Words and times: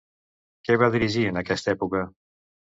Què 0.69 0.77
va 0.85 0.89
dirigir 0.97 1.27
en 1.33 1.39
aquesta 1.45 1.77
època? 1.77 2.05